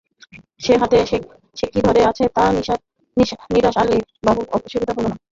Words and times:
সে 0.59 0.73
হাতে 0.81 0.97
সে 1.57 1.65
কী 1.73 1.79
ধরে 1.87 2.01
আছে 2.09 2.23
তা 2.35 2.43
নিসার 2.55 2.79
আলির 3.81 4.03
বুঝতে 4.27 4.29
অসুবিধা 4.57 4.93
হলো 4.97 5.07
না। 5.07 5.15